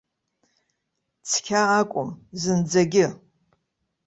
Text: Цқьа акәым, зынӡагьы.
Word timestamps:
Цқьа 1.29 1.61
акәым, 1.79 2.09
зынӡагьы. 2.41 3.07